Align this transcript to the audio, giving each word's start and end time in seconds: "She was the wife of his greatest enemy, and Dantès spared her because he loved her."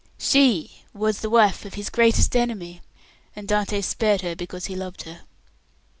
"She 0.17 0.81
was 0.95 1.19
the 1.19 1.29
wife 1.29 1.63
of 1.63 1.75
his 1.75 1.91
greatest 1.91 2.35
enemy, 2.35 2.81
and 3.35 3.47
Dantès 3.47 3.83
spared 3.83 4.21
her 4.21 4.35
because 4.35 4.65
he 4.65 4.75
loved 4.75 5.03
her." 5.03 5.21